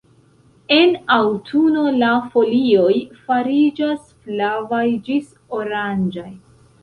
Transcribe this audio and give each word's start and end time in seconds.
En 0.75 0.93
aŭtuno 1.15 1.83
la 2.03 2.09
folioj 2.35 2.95
fariĝas 3.27 4.01
flavaj 4.23 4.83
ĝis 5.09 5.29
oranĝaj. 5.61 6.29